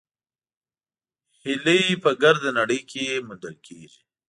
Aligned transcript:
هیلۍ 1.41 1.83
په 2.03 2.09
ګرده 2.21 2.49
نړۍ 2.59 2.81
کې 2.89 3.05
موندل 3.27 3.55
کېږي 3.65 4.01